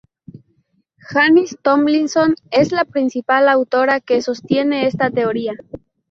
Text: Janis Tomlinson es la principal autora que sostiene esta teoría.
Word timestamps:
Janis 1.11 1.59
Tomlinson 1.61 2.33
es 2.49 2.71
la 2.71 2.85
principal 2.85 3.47
autora 3.47 3.99
que 3.99 4.23
sostiene 4.23 4.87
esta 4.87 5.11
teoría. 5.11 5.53